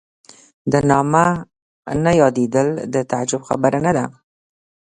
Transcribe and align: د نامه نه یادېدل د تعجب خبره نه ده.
د 0.71 0.73
نامه 0.89 1.25
نه 2.03 2.11
یادېدل 2.21 2.67
د 2.93 2.95
تعجب 3.11 3.41
خبره 3.49 3.79
نه 3.85 3.91
ده. 3.97 4.05